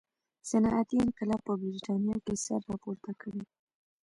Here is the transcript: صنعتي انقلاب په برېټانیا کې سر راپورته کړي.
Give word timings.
صنعتي 0.49 0.95
انقلاب 1.01 1.41
په 1.47 1.53
برېټانیا 1.61 2.17
کې 2.25 2.33
سر 2.45 2.59
راپورته 2.71 3.11
کړي. 3.21 3.43